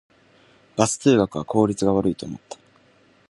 [0.77, 2.57] バス通学は効率が悪いと思った